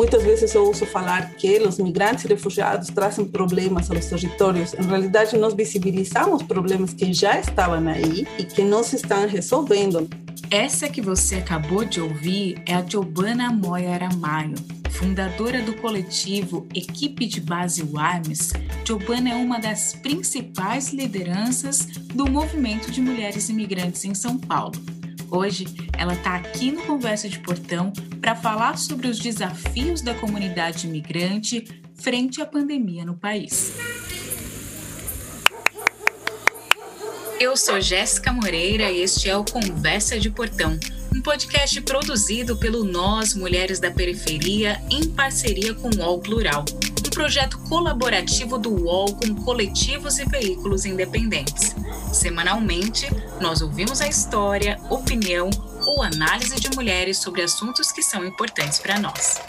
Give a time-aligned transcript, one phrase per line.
[0.00, 4.72] Muitas vezes eu ouço falar que os migrantes e refugiados trazem problemas aos territórios.
[4.72, 10.08] Em realidade, nós visibilizamos problemas que já estavam aí e que não se estão resolvendo.
[10.50, 14.54] Essa que você acabou de ouvir é a Giovanna Moya Aramayo,
[14.88, 18.54] fundadora do coletivo Equipe de Base WAMES.
[18.86, 21.80] Giovanna é uma das principais lideranças
[22.14, 24.72] do movimento de mulheres imigrantes em São Paulo.
[25.32, 25.64] Hoje,
[25.96, 31.64] ela está aqui no Conversa de Portão para falar sobre os desafios da comunidade imigrante
[31.94, 33.72] frente à pandemia no país.
[37.38, 40.76] Eu sou Jéssica Moreira e este é o Conversa de Portão,
[41.14, 46.64] um podcast produzido pelo Nós Mulheres da Periferia em parceria com o UOL Plural,
[47.10, 51.74] um projeto colaborativo do UOL com coletivos e veículos independentes.
[52.12, 53.08] Semanalmente,
[53.40, 55.50] nós ouvimos a história, opinião
[55.84, 59.40] ou análise de mulheres sobre assuntos que são importantes para nós.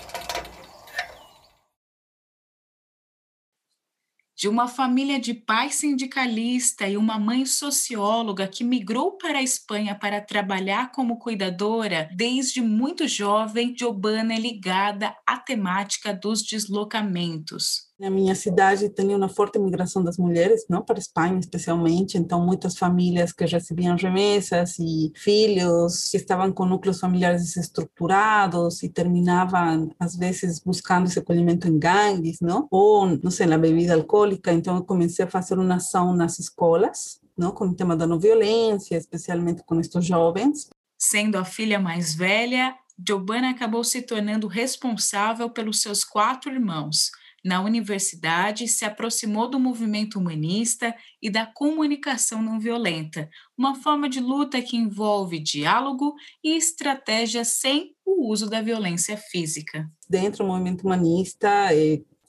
[4.42, 9.94] De uma família de pai sindicalista e uma mãe socióloga que migrou para a Espanha
[9.94, 17.92] para trabalhar como cuidadora, desde muito jovem, Giovanna é ligada à temática dos deslocamentos.
[18.02, 22.44] Na minha cidade tem uma forte migração das mulheres, não para a Espanha especialmente, então
[22.44, 29.92] muitas famílias que recebiam remessas e filhos que estavam com núcleos familiares desestruturados e terminavam
[30.00, 32.68] às vezes buscando esse acolhimento em gangues, não?
[32.72, 37.20] Ou, não sei, na bebida alcoólica, então eu comecei a fazer uma ação nas escolas,
[37.37, 40.70] não, com o tema da não violência, especialmente com estes jovens.
[40.98, 42.76] Sendo a filha mais velha,
[43.07, 47.10] Giovanna acabou se tornando responsável pelos seus quatro irmãos
[47.43, 54.20] na universidade, se aproximou do movimento humanista e da comunicação não violenta, uma forma de
[54.20, 59.90] luta que envolve diálogo e estratégia sem o uso da violência física.
[60.07, 61.73] Dentro do movimento humanista,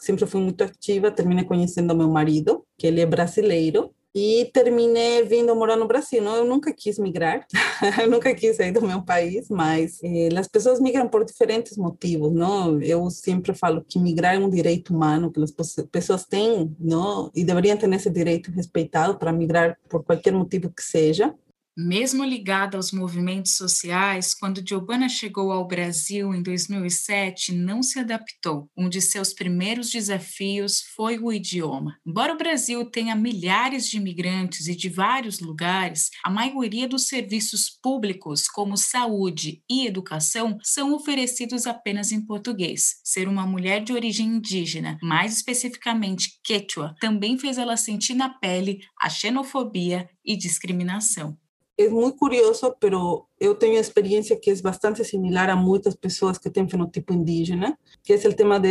[0.02, 5.54] sempre fui muito ativa, terminei conhecendo meu marido, que ele é brasileiro, e terminei vindo
[5.56, 6.20] morar no Brasil.
[6.20, 7.46] Não, eu nunca quis migrar,
[8.02, 12.32] eu nunca quis sair do meu país, mas eh, as pessoas migram por diferentes motivos,
[12.32, 12.80] não?
[12.82, 15.52] Eu sempre falo que migrar é um direito humano que as
[15.90, 17.30] pessoas têm, não?
[17.34, 21.32] E deveriam ter esse direito respeitado para migrar por qualquer motivo que seja.
[21.74, 28.68] Mesmo ligada aos movimentos sociais, quando Giovanna chegou ao Brasil em 2007, não se adaptou.
[28.76, 31.96] Um de seus primeiros desafios foi o idioma.
[32.06, 37.70] Embora o Brasil tenha milhares de imigrantes e de vários lugares, a maioria dos serviços
[37.70, 42.96] públicos, como saúde e educação, são oferecidos apenas em português.
[43.02, 48.80] Ser uma mulher de origem indígena, mais especificamente quechua, também fez ela sentir na pele
[49.00, 51.38] a xenofobia e discriminação.
[51.82, 56.48] É muito curioso, pero eu tenho experiência que é bastante similar a muitas pessoas que
[56.48, 58.68] têm fenotipo indígena, que é o tema do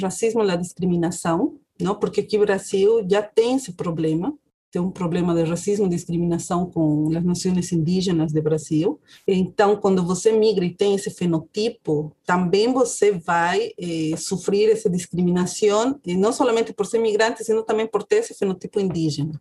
[0.00, 1.94] racismo e discriminação, não?
[1.94, 4.36] Porque aqui no Brasil já tem esse problema,
[4.72, 9.00] tem um problema de racismo e discriminação com as nações indígenas do Brasil.
[9.26, 15.98] Então, quando você migra e tem esse fenotipo, também você vai eh, sofrer essa discriminação,
[16.04, 19.40] e não somente por ser migrante, sino também por ter esse fenotipo indígena.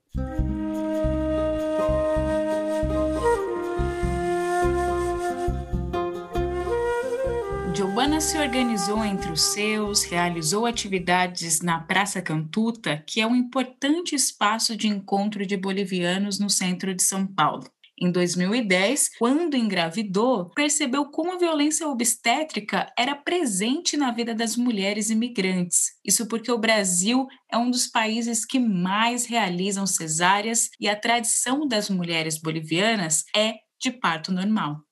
[8.18, 14.16] Giovana se organizou entre os seus, realizou atividades na Praça Cantuta, que é um importante
[14.16, 17.70] espaço de encontro de bolivianos no centro de São Paulo.
[18.00, 25.10] Em 2010, quando engravidou, percebeu como a violência obstétrica era presente na vida das mulheres
[25.10, 25.92] imigrantes.
[26.04, 31.68] Isso porque o Brasil é um dos países que mais realizam cesáreas e a tradição
[31.68, 34.87] das mulheres bolivianas é de parto normal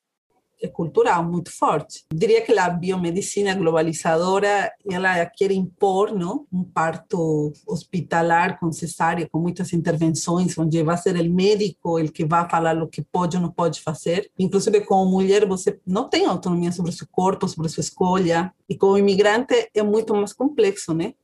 [0.72, 2.04] cultural muito forte.
[2.12, 9.38] Diria que a biomedicina globalizadora ela quer impor não, um parto hospitalar com cesárea, com
[9.38, 13.42] muitas intervenções, onde vai ser o médico o que vai falar o que pode ou
[13.42, 14.30] não pode fazer.
[14.38, 18.52] Inclusive, como mulher, você não tem autonomia sobre o seu corpo, sobre a sua escolha.
[18.68, 21.14] E como imigrante é muito mais complexo, né?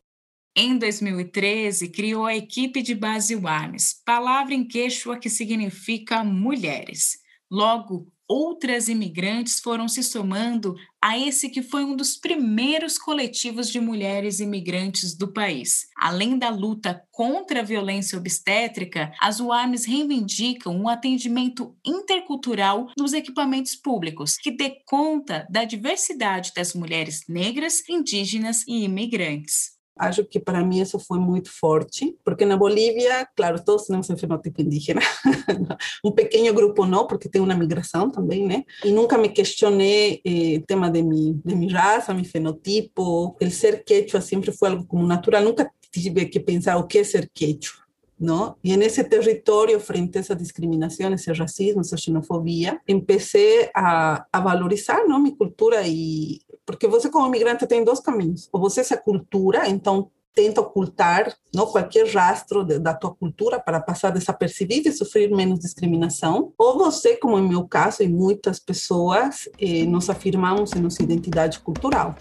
[0.55, 7.19] Em 2013, criou a equipe de base WAMES, palavra em quechua que significa mulheres.
[7.51, 13.81] Logo, outras imigrantes foram se somando a esse que foi um dos primeiros coletivos de
[13.81, 15.89] mulheres imigrantes do país.
[15.97, 23.75] Além da luta contra a violência obstétrica, as UAMs reivindicam um atendimento intercultural nos equipamentos
[23.75, 29.72] públicos, que dê conta da diversidade das mulheres negras, indígenas e imigrantes.
[29.97, 34.63] Acho que para mim isso foi muito forte, porque na Bolívia, claro, todos temos fenotipo
[34.63, 35.01] indígena,
[36.05, 38.65] um pequeno grupo não, porque tem uma migração também, né?
[38.85, 43.51] E nunca me questionei o eh, tema de, mi, de minha raça, meu fenotipo, o
[43.51, 47.31] ser quechua sempre foi algo como natural, nunca tive que pensar o que é ser
[47.33, 47.83] quechua.
[48.23, 48.57] ¿no?
[48.63, 54.41] Y en ese territorio, frente a esa discriminación, ese racismo, esa xenofobia, empecé a, a
[54.41, 55.19] valorizar, ¿no?
[55.19, 60.11] Mi cultura y porque você como imigrante tem dois caminhos, ou você se cultura, então
[60.35, 65.61] tenta ocultar não qualquer rastro de, da tua cultura para passar desapercebido e sofrer menos
[65.61, 71.03] discriminação, ou você, como em meu caso e muitas pessoas, eh, nos afirmamos em nossa
[71.03, 72.15] identidade cultural.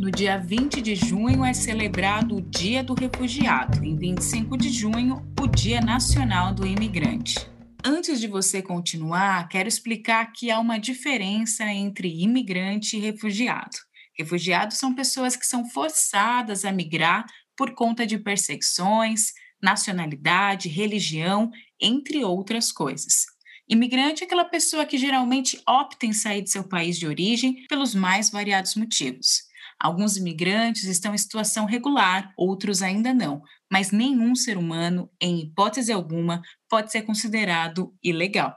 [0.00, 5.24] No dia 20 de junho é celebrado o Dia do Refugiado, em 25 de junho,
[5.40, 7.53] o Dia Nacional do Imigrante.
[7.86, 13.76] Antes de você continuar, quero explicar que há uma diferença entre imigrante e refugiado.
[14.16, 22.24] Refugiados são pessoas que são forçadas a migrar por conta de perseguições, nacionalidade, religião, entre
[22.24, 23.26] outras coisas.
[23.68, 27.94] Imigrante é aquela pessoa que geralmente opta em sair de seu país de origem pelos
[27.94, 29.42] mais variados motivos.
[29.84, 35.92] Alguns imigrantes estão em situação regular, outros ainda não, mas nenhum ser humano, em hipótese
[35.92, 36.40] alguma,
[36.70, 38.56] pode ser considerado ilegal.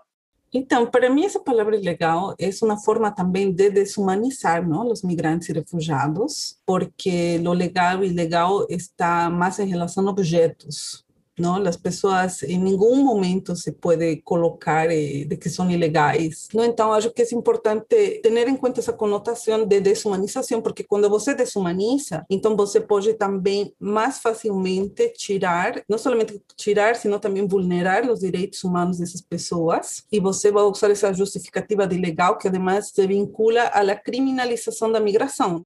[0.54, 5.50] Então, para mim, essa palavra ilegal é uma forma também de deshumanizar não, os migrantes
[5.50, 11.04] e refugiados, porque o legal e ilegal está mais em relação a objetos,
[11.38, 11.60] ¿no?
[11.60, 16.64] Las personas en ningún momento se puede colocar eh, de que son ilegais, ¿no?
[16.64, 21.34] Então, acho que é importante ter em conta essa conotação de desumanização, porque quando você
[21.34, 28.20] desumaniza, então você pode também mais facilmente tirar, não somente tirar, sino também vulnerar os
[28.20, 33.08] direitos humanos dessas pessoas, e você vai usar essa justificativa de ilegal, que además se
[33.08, 35.64] vincula à criminalização da migração.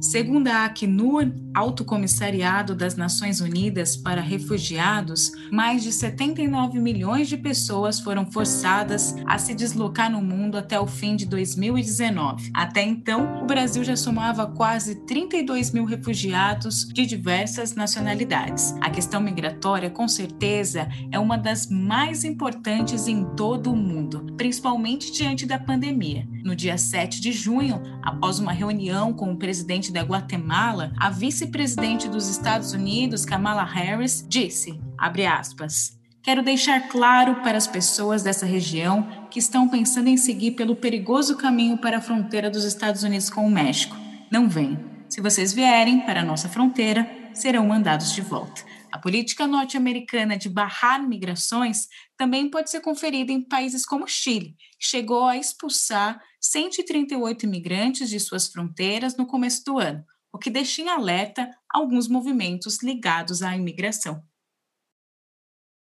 [0.00, 7.36] Segundo a Acnur, Alto Comissariado das Nações Unidas para Refugiados, mais de 79 milhões de
[7.36, 12.50] pessoas foram forçadas a se deslocar no mundo até o fim de 2019.
[12.54, 18.74] Até então, o Brasil já somava quase 32 mil refugiados de diversas nacionalidades.
[18.80, 25.12] A questão migratória, com certeza, é uma das mais importantes em todo o mundo, principalmente
[25.12, 26.26] diante da pandemia.
[26.42, 32.08] No dia 7 de junho, após uma reunião com o presidente da Guatemala, a vice-presidente
[32.08, 39.26] dos Estados Unidos, Kamala Harris, disse, aspas, Quero deixar claro para as pessoas dessa região
[39.30, 43.46] que estão pensando em seguir pelo perigoso caminho para a fronteira dos Estados Unidos com
[43.46, 43.96] o México.
[44.30, 44.78] Não venham.
[45.08, 48.62] Se vocês vierem para a nossa fronteira, serão mandados de volta.
[48.92, 54.86] A política norte-americana de barrar migrações também pode ser conferida em países como Chile, que
[54.86, 60.80] chegou a expulsar 138 imigrantes de suas fronteiras no começo do ano, o que deixa
[60.80, 64.22] em alerta alguns movimentos ligados à imigração.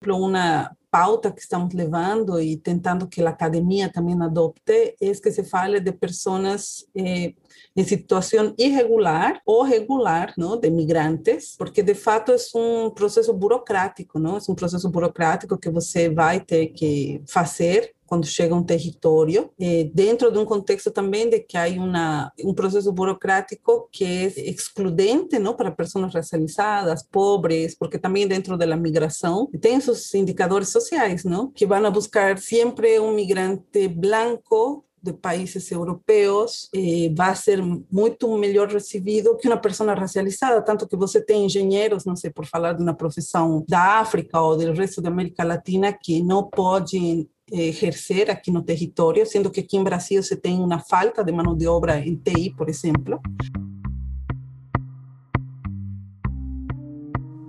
[0.05, 5.44] Uma pauta que estamos levando e tentando que a academia também adopte é que se
[5.44, 7.33] fale de pessoas eh,
[7.75, 14.19] em situação irregular ou regular, não, de migrantes, porque de fato é um processo burocrático,
[14.19, 14.37] não?
[14.37, 19.50] É um processo burocrático que você vai ter que fazer quando chega a um território,
[19.59, 24.50] eh, dentro de um contexto também de que há uma, um processo burocrático que é
[24.50, 31.25] excludente não, para pessoas racializadas, pobres, porque também dentro da migração tem seus indicadores sociais,
[31.25, 37.63] não, que vão a buscar sempre um migrante branco de países europeus eh, vai ser
[37.91, 42.44] muito melhor recebido que uma pessoa racializada, tanto que você tem engenheiros, não sei, por
[42.44, 47.27] falar de uma profissão da África ou do resto da América Latina, que não podem
[47.51, 51.56] exercer aqui no território, sendo que aqui em Brasil se tem uma falta de mão
[51.56, 53.20] de obra em TI, por exemplo.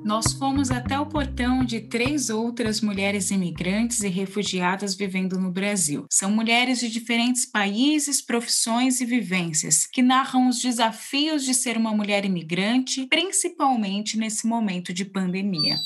[0.03, 6.05] Nós fomos até o portão de três outras mulheres imigrantes e refugiadas vivendo no Brasil.
[6.11, 11.93] São mulheres de diferentes países, profissões e vivências, que narram os desafios de ser uma
[11.93, 15.79] mulher imigrante, principalmente nesse momento de pandemia.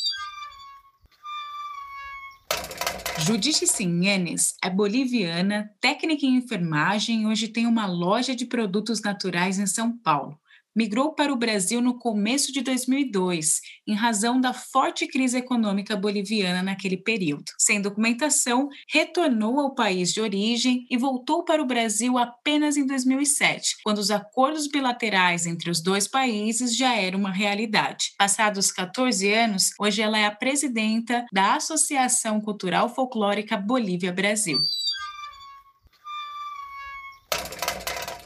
[3.28, 9.60] Judite Sinhanes é boliviana, técnica em enfermagem e hoje tem uma loja de produtos naturais
[9.60, 10.40] em São Paulo
[10.78, 16.62] migrou para o Brasil no começo de 2002, em razão da forte crise econômica boliviana
[16.62, 17.46] naquele período.
[17.58, 23.78] Sem documentação, retornou ao país de origem e voltou para o Brasil apenas em 2007,
[23.84, 28.12] quando os acordos bilaterais entre os dois países já eram uma realidade.
[28.16, 34.14] Passados 14 anos, hoje ela é a presidenta da Associação Cultural Folclórica Bolívia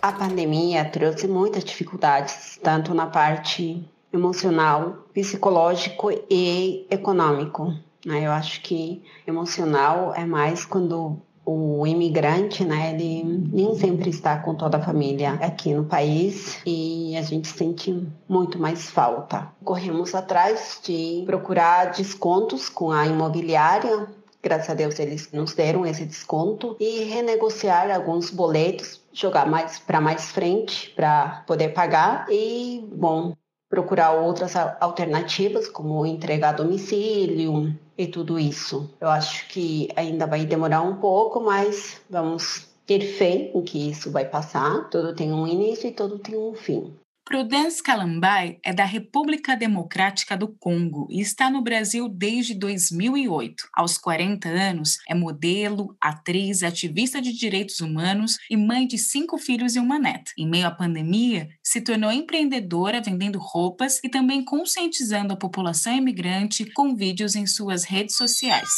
[0.02, 7.74] A pandemia trouxe muitas dificuldades, tanto na parte emocional, psicológico e econômico.
[8.06, 8.26] Né?
[8.26, 14.56] Eu acho que emocional é mais quando o imigrante, né, ele nem sempre está com
[14.56, 19.50] toda a família aqui no país e a gente sente muito mais falta.
[19.64, 24.08] Corremos atrás de procurar descontos com a imobiliária.
[24.42, 30.02] Graças a Deus eles nos deram esse desconto e renegociar alguns boletos, jogar mais para
[30.02, 33.36] mais frente para poder pagar e bom,
[33.70, 38.90] procurar outras alternativas, como entregar a domicílio e tudo isso.
[39.00, 44.12] Eu acho que ainda vai demorar um pouco, mas vamos ter fé em que isso
[44.12, 44.90] vai passar.
[44.90, 46.94] Tudo tem um início e tudo tem um fim.
[47.24, 53.70] Prudence Kalambai é da República Democrática do Congo e está no Brasil desde 2008.
[53.74, 59.76] Aos 40 anos, é modelo, atriz, ativista de direitos humanos e mãe de cinco filhos
[59.76, 60.32] e uma neta.
[60.38, 66.66] Em meio à pandemia, se tornou empreendedora vendendo roupas e também conscientizando a população imigrante
[66.74, 68.70] com vídeos em suas redes sociais.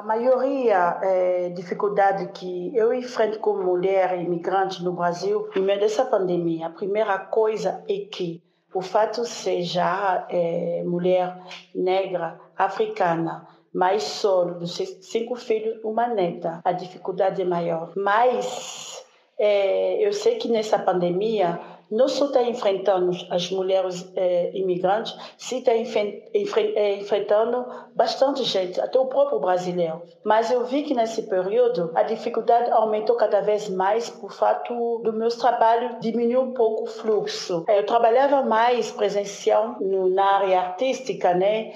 [0.00, 6.06] A maioria é, dificuldade que eu enfrento como mulher imigrante no Brasil, em meio dessa
[6.06, 8.42] pandemia, a primeira coisa é que
[8.72, 11.38] o fato seja é, mulher
[11.74, 17.92] negra, africana, mais solo, dos cinco filhos, uma neta, a dificuldade é maior.
[17.94, 19.04] Mas
[19.38, 25.58] é, eu sei que nessa pandemia não só está enfrentando as mulheres é, imigrantes, se
[25.58, 30.02] está é, enfrentando bastante gente, até o próprio brasileiro.
[30.24, 35.12] Mas eu vi que nesse período a dificuldade aumentou cada vez mais por fato do
[35.12, 37.64] meu trabalho diminuir um pouco o fluxo.
[37.68, 41.72] Eu trabalhava mais presencial no, na área artística, né?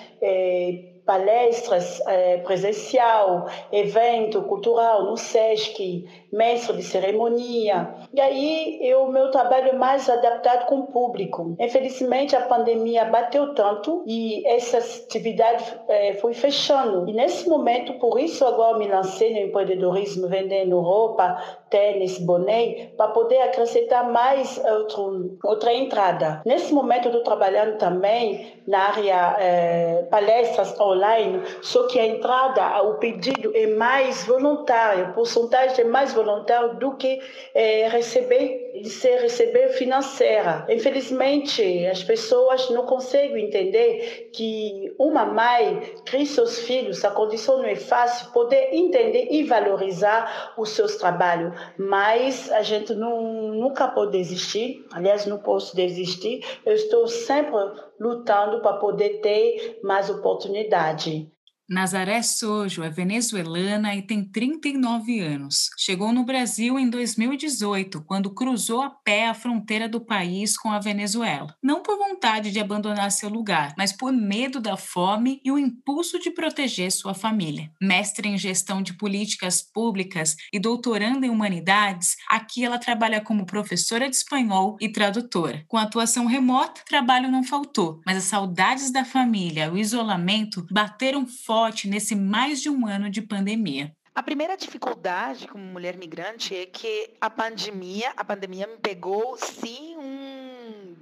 [1.06, 7.94] Palestras é, presencial, evento cultural no SESC, mestre de cerimônia.
[8.12, 11.54] E aí o meu trabalho é mais adaptado com o público.
[11.58, 17.08] Infelizmente a pandemia bateu tanto e essa atividade é, foi fechando.
[17.08, 23.08] E nesse momento, por isso agora me lancei no empreendedorismo vendendo roupa, tênis, boné, para
[23.08, 26.42] poder acrescentar mais outro, outra entrada.
[26.44, 32.82] Nesse momento eu estou trabalhando também na área é, palestras online, só que a entrada,
[32.82, 37.20] o pedido é mais voluntário, a porcentagem é mais voluntária do que
[37.54, 40.66] é, receber ser receber financeira.
[40.68, 47.66] Infelizmente, as pessoas não conseguem entender que uma mãe cria seus filhos, a condição não
[47.66, 51.54] é fácil, poder entender e valorizar os seus trabalhos.
[51.78, 53.22] Mas a gente não,
[53.54, 56.44] nunca pode desistir, aliás, não posso desistir.
[56.66, 57.58] Eu estou sempre
[58.00, 61.30] lutando para poder ter mais oportunidade.
[61.68, 65.70] Nazaré Sojo é venezuelana e tem 39 anos.
[65.78, 70.78] Chegou no Brasil em 2018, quando cruzou a pé a fronteira do país com a
[70.78, 71.56] Venezuela.
[71.62, 76.18] Não por vontade de abandonar seu lugar, mas por medo da fome e o impulso
[76.18, 77.70] de proteger sua família.
[77.80, 84.08] Mestre em gestão de políticas públicas e doutoranda em humanidades, aqui ela trabalha como professora
[84.08, 85.64] de espanhol e tradutora.
[85.66, 91.53] Com atuação remota, trabalho não faltou, mas as saudades da família, o isolamento bateram forte
[91.54, 93.94] forte nesse mais de um ano de pandemia?
[94.12, 99.96] A primeira dificuldade como mulher migrante é que a pandemia, a pandemia me pegou sem
[99.96, 100.94] um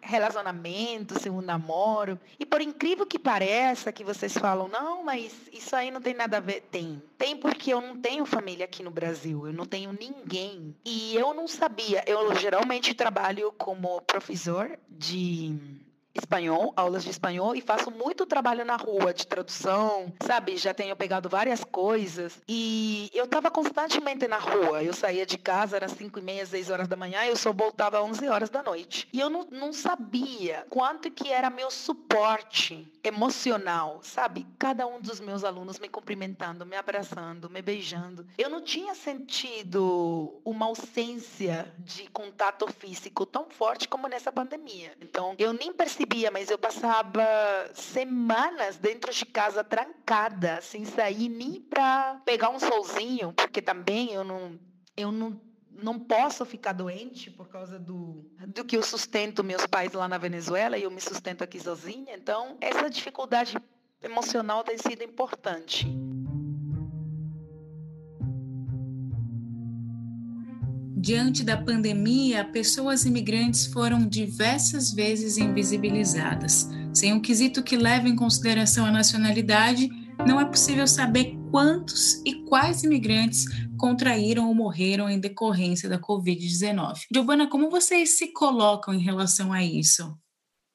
[0.00, 2.18] relacionamento, sem um namoro.
[2.40, 6.38] E por incrível que pareça, que vocês falam, não, mas isso aí não tem nada
[6.38, 6.62] a ver.
[6.72, 7.00] Tem.
[7.16, 10.74] Tem porque eu não tenho família aqui no Brasil, eu não tenho ninguém.
[10.84, 12.02] E eu não sabia.
[12.04, 15.56] Eu geralmente trabalho como professor de
[16.14, 20.56] espanhol, aulas de espanhol e faço muito trabalho na rua de tradução, sabe?
[20.56, 24.82] Já tenho pegado várias coisas e eu estava constantemente na rua.
[24.82, 27.98] Eu saía de casa, era 5 e meia, 6 horas da manhã, eu só voltava
[27.98, 29.08] às 11 horas da noite.
[29.12, 34.46] E eu não, não sabia quanto que era meu suporte emocional, sabe?
[34.58, 38.26] Cada um dos meus alunos me cumprimentando, me abraçando, me beijando.
[38.36, 44.92] Eu não tinha sentido uma ausência de contato físico tão forte como nessa pandemia.
[45.00, 47.24] Então, eu nem percebi mas eu passava
[47.74, 54.24] semanas dentro de casa trancada, sem sair nem para pegar um solzinho, porque também eu
[54.24, 54.58] não,
[54.96, 55.40] eu não
[55.82, 60.18] não posso ficar doente por causa do, do que eu sustento meus pais lá na
[60.18, 62.14] Venezuela e eu me sustento aqui sozinha.
[62.14, 63.56] Então, essa dificuldade
[64.02, 65.86] emocional tem sido importante.
[71.02, 76.68] Diante da pandemia, pessoas imigrantes foram diversas vezes invisibilizadas.
[76.92, 79.88] Sem um quesito que leve em consideração a nacionalidade,
[80.26, 83.46] não é possível saber quantos e quais imigrantes
[83.78, 87.06] contraíram ou morreram em decorrência da Covid-19.
[87.10, 90.14] Giovana, como vocês se colocam em relação a isso?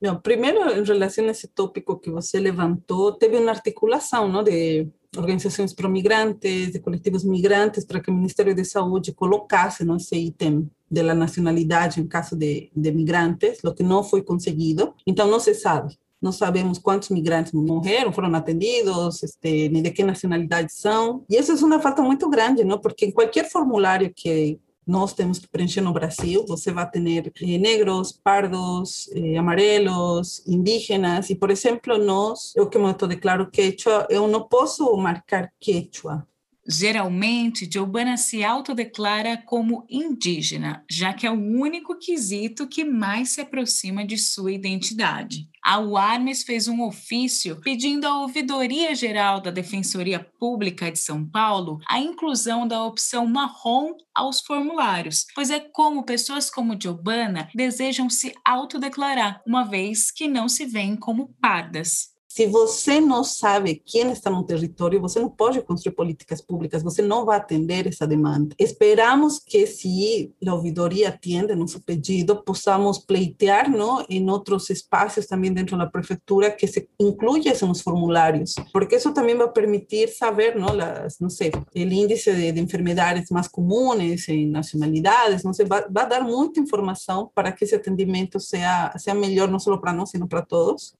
[0.01, 4.87] Não, primeiro, em relação a esse tópico que você levantou, teve uma articulação não, de
[5.17, 10.69] organizações pró-migrantes, de coletivos migrantes, para que o Ministério da Saúde colocasse não, esse item
[10.89, 14.93] da nacionalidade em caso de, de migrantes, o que não foi conseguido.
[15.05, 15.97] Então, não se sabe.
[16.21, 21.23] Não sabemos quantos migrantes morreram, foram atendidos, este, nem de que nacionalidade são.
[21.29, 22.79] E isso é uma falta muito grande, não?
[22.79, 26.99] Porque em qualquer formulário que nós temos que preencher no Brasil, você vai ter
[27.41, 34.07] eh, negros, pardos, eh, amarelos, indígenas, e, por exemplo, nós, eu que eu declaro quechua,
[34.09, 36.27] eu não posso marcar quechua,
[36.67, 43.41] Geralmente, Giovanna se autodeclara como indígena, já que é o único quesito que mais se
[43.41, 45.47] aproxima de sua identidade.
[45.63, 51.79] A UARMES fez um ofício pedindo à Ouvidoria Geral da Defensoria Pública de São Paulo
[51.87, 58.33] a inclusão da opção marrom aos formulários, pois é como pessoas como Giovanna desejam se
[58.43, 62.14] autodeclarar, uma vez que não se veem como pardas.
[62.35, 67.01] Se você não sabe quem está no território, você não pode construir políticas públicas, você
[67.01, 68.53] não vai atender essa demanda.
[68.59, 75.53] Esperamos que, se a ouvidoria atenda nosso pedido, possamos pleitear não, em outros espaços também
[75.53, 80.57] dentro da prefeitura que se incluya isso nos formulários, porque isso também vai permitir saber,
[80.57, 85.65] não, las, não sei, o índice de, de enfermidades mais comuns em nacionalidades, não sei,
[85.65, 89.93] vai, vai dar muita informação para que esse atendimento seja, seja melhor não só para
[89.93, 90.93] nós, sino para todos.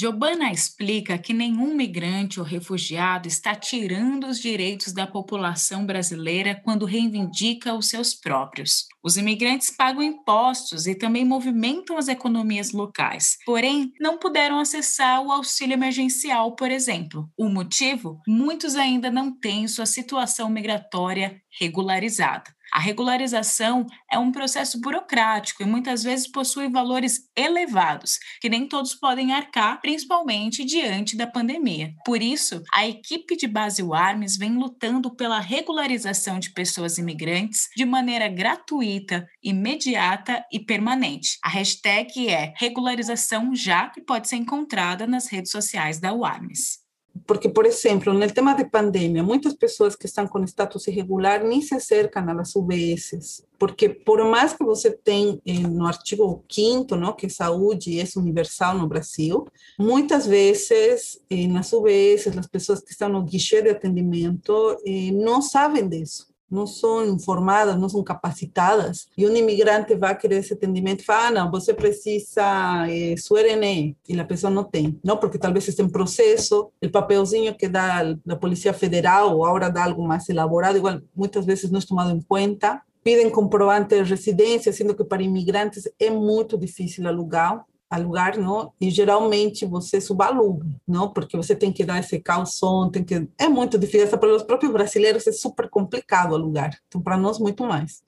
[0.00, 6.86] Giovanna explica que nenhum migrante ou refugiado está tirando os direitos da população brasileira quando
[6.86, 8.86] reivindica os seus próprios.
[9.04, 15.30] Os imigrantes pagam impostos e também movimentam as economias locais, porém, não puderam acessar o
[15.30, 17.28] auxílio emergencial, por exemplo.
[17.36, 18.22] O motivo?
[18.26, 22.44] Muitos ainda não têm sua situação migratória regularizada.
[22.72, 28.94] A regularização é um processo burocrático e muitas vezes possui valores elevados, que nem todos
[28.94, 31.92] podem arcar, principalmente diante da pandemia.
[32.04, 37.84] Por isso, a equipe de base UARMES vem lutando pela regularização de pessoas imigrantes de
[37.84, 41.38] maneira gratuita, imediata e permanente.
[41.42, 46.79] A hashtag é regularização já, que pode ser encontrada nas redes sociais da UARMES.
[47.26, 51.60] Porque, por exemplo, no tema de pandemia, muitas pessoas que estão com status irregular nem
[51.60, 57.12] se acercam às UBS, porque por mais que você tenha eh, no artigo 5 não,
[57.12, 59.44] que saúde é universal no Brasil,
[59.78, 65.42] muitas vezes eh, nas UBS, as pessoas que estão no guichê de atendimento eh, não
[65.42, 71.04] sabem disso não são informadas, não são capacitadas, e um imigrante vai querer esse atendimento
[71.04, 72.86] fala, ah, não, você precisa
[73.18, 77.54] sua RNE, e a pessoa não tem, não, porque talvez esteja em processo, o papelzinho
[77.54, 81.78] que dá da Polícia Federal, ou agora dá algo mais elaborado, igual muitas vezes não
[81.78, 87.06] é tomado em conta, pedem comprovante de residência, sendo que para imigrantes é muito difícil
[87.06, 88.72] alugar, alugar, não?
[88.80, 91.12] E geralmente você subaluga, não?
[91.12, 94.72] Porque você tem que dar esse calção, tem que é muito difícil, para os próprios
[94.72, 96.78] brasileiros é super complicado alugar.
[96.86, 98.00] Então para nós muito mais.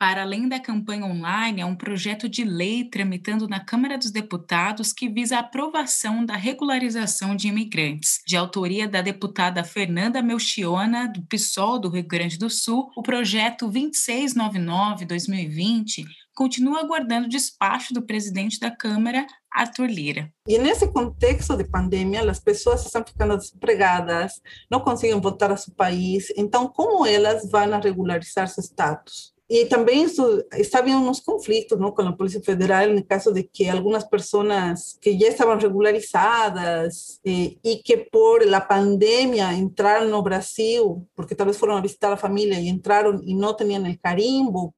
[0.00, 4.94] Para além da campanha online, é um projeto de lei tramitando na Câmara dos Deputados
[4.94, 8.18] que visa a aprovação da regularização de imigrantes.
[8.26, 13.68] De autoria da deputada Fernanda Melchiona, do PSOL do Rio Grande do Sul, o projeto
[13.68, 20.32] 2699-2020 continua aguardando despacho do presidente da Câmara, Arthur Lira.
[20.46, 24.40] E nesse contexto de pandemia, as pessoas estão ficando desempregadas,
[24.70, 26.32] não conseguem voltar ao seu país.
[26.36, 29.34] Então, como elas vão regularizar seu status?
[29.50, 31.92] E também isso, está havendo uns conflitos ¿no?
[31.92, 37.56] com a Polícia Federal no caso de que algumas pessoas que já estavam regularizadas eh,
[37.64, 42.60] e que por a pandemia entraram no Brasil, porque talvez foram a visitar a família
[42.60, 44.72] e entraram e não tinham o carimbo,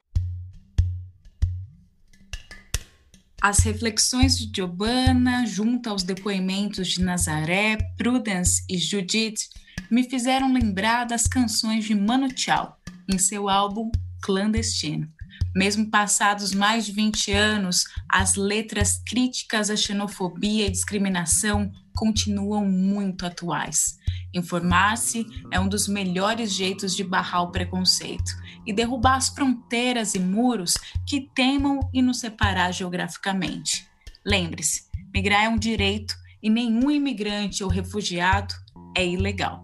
[3.42, 9.48] As reflexões de Giovanna, junto aos depoimentos de Nazaré, Prudence e Judith,
[9.90, 12.76] me fizeram lembrar das canções de Manu Chao,
[13.12, 13.90] em seu álbum
[14.22, 15.11] Clandestino.
[15.55, 23.27] Mesmo passados mais de 20 anos, as letras críticas à xenofobia e discriminação continuam muito
[23.27, 23.99] atuais.
[24.35, 28.33] Informar-se é um dos melhores jeitos de barrar o preconceito
[28.67, 33.87] e derrubar as fronteiras e muros que teimam em nos separar geograficamente.
[34.25, 38.55] Lembre-se, migrar é um direito e nenhum imigrante ou refugiado
[38.97, 39.62] é ilegal.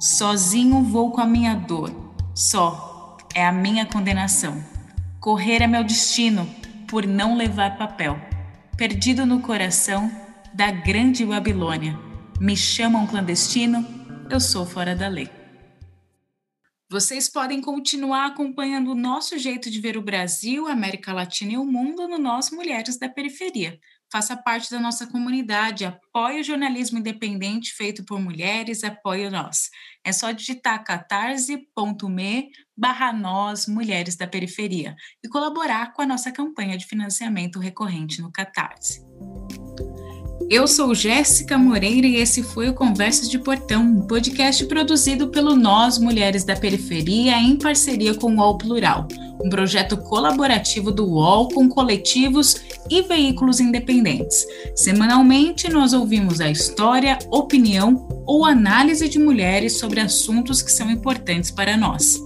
[0.00, 4.73] Sozinho vou com a minha dor, só é a minha condenação.
[5.24, 6.46] Correr é meu destino
[6.86, 8.20] por não levar papel.
[8.76, 10.10] Perdido no coração
[10.52, 11.98] da grande Babilônia.
[12.38, 13.86] Me chamam clandestino,
[14.30, 15.30] eu sou Fora da Lei.
[16.90, 21.56] Vocês podem continuar acompanhando o nosso jeito de ver o Brasil, a América Latina e
[21.56, 23.80] o mundo no nosso Mulheres da Periferia.
[24.14, 29.70] Faça parte da nossa comunidade, apoie o jornalismo independente feito por mulheres, apoie nós.
[30.04, 36.78] É só digitar catarse.me barra nós, Mulheres da Periferia, e colaborar com a nossa campanha
[36.78, 39.04] de financiamento recorrente no Catarse.
[40.54, 45.56] Eu sou Jéssica Moreira e esse foi o Conversas de Portão, um podcast produzido pelo
[45.56, 49.08] Nós Mulheres da Periferia em parceria com o UOL Plural,
[49.44, 52.54] um projeto colaborativo do UOL com coletivos
[52.88, 54.46] e veículos independentes.
[54.76, 61.50] Semanalmente, nós ouvimos a história, opinião ou análise de mulheres sobre assuntos que são importantes
[61.50, 62.20] para nós.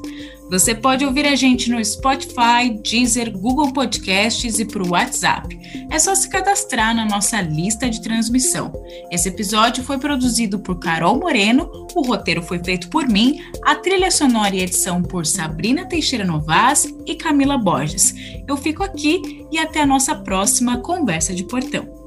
[0.51, 5.59] Você pode ouvir a gente no Spotify, Deezer, Google Podcasts e o WhatsApp.
[5.91, 8.73] É só se cadastrar na nossa lista de transmissão.
[9.11, 14.11] Esse episódio foi produzido por Carol Moreno, o roteiro foi feito por mim, a trilha
[14.11, 18.15] sonora e edição por Sabrina Teixeira Novas e Camila Borges.
[18.47, 21.98] Eu fico aqui e até a nossa próxima conversa de portão.